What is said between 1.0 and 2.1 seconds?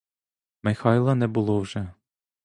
не було вже.